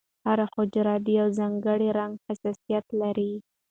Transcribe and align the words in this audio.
هره 0.25 0.45
حجره 0.53 0.95
د 1.05 1.07
یو 1.19 1.27
ځانګړي 1.37 1.89
رنګ 1.97 2.13
حساسیت 2.27 2.85
لري. 3.01 3.33